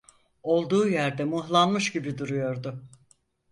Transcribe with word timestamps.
Olduğu 0.43 0.87
yerde 0.87 1.23
mıhlanmış 1.25 1.91
gibi 1.91 2.17
duruyordu. 2.17 2.85